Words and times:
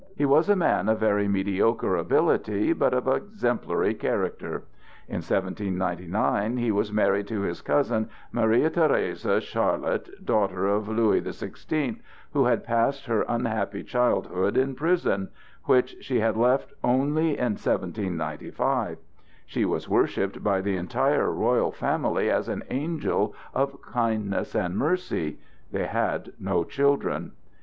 He 0.17 0.25
was 0.25 0.49
a 0.49 0.55
man 0.55 0.89
of 0.89 0.97
very 0.99 1.27
mediocre 1.27 1.95
ability, 1.95 2.73
but 2.73 2.91
of 2.91 3.07
exemplary 3.07 3.93
character. 3.93 4.63
In 5.07 5.17
1799 5.21 6.57
he 6.57 6.71
was 6.71 6.91
married 6.91 7.27
to 7.27 7.41
his 7.41 7.61
cousin 7.61 8.09
Marie 8.31 8.63
Thérèse 8.67 9.39
Charlotte, 9.43 10.09
daughter 10.25 10.65
of 10.65 10.89
Louis 10.89 11.19
the 11.19 11.33
Sixteenth, 11.33 12.01
who 12.33 12.45
had 12.45 12.63
passed 12.63 13.05
her 13.05 13.21
unhappy 13.29 13.83
childhood 13.83 14.57
in 14.57 14.73
prison, 14.73 15.29
which 15.65 15.95
she 16.01 16.19
had 16.19 16.35
left 16.35 16.73
only 16.83 17.37
in 17.37 17.53
1795. 17.53 18.97
She 19.45 19.65
was 19.65 19.87
worshipped 19.87 20.43
by 20.43 20.61
the 20.61 20.77
entire 20.77 21.29
royal 21.31 21.71
family 21.71 22.27
as 22.31 22.49
an 22.49 22.63
angel 22.71 23.35
of 23.53 23.79
kindness 23.83 24.55
and 24.55 24.75
mercy. 24.75 25.37
They 25.71 25.85
had 25.85 26.33
no 26.39 26.63
children. 26.63 27.33